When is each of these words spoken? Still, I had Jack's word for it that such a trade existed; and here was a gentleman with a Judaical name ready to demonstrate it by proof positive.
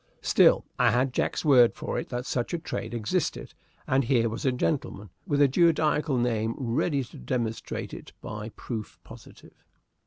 Still, 0.23 0.65
I 0.79 0.89
had 0.89 1.13
Jack's 1.13 1.45
word 1.45 1.75
for 1.75 1.99
it 1.99 2.09
that 2.09 2.25
such 2.25 2.55
a 2.55 2.57
trade 2.57 2.91
existed; 2.91 3.53
and 3.85 4.03
here 4.03 4.29
was 4.29 4.45
a 4.47 4.51
gentleman 4.51 5.11
with 5.27 5.43
a 5.43 5.47
Judaical 5.47 6.17
name 6.17 6.55
ready 6.57 7.03
to 7.03 7.19
demonstrate 7.19 7.93
it 7.93 8.11
by 8.19 8.49
proof 8.49 8.97
positive. 9.03 9.53